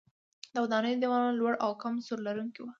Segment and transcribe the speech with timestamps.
[0.53, 2.69] د ودانیو دیوالونه لوړ او کم سور لرونکي وو.